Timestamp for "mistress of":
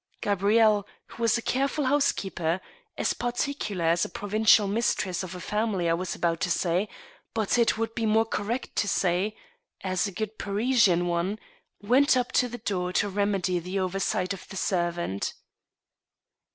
4.67-5.35